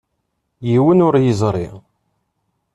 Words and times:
Yiwen 0.67 1.03
ur 1.07 1.15
yeẓri. 1.23 1.67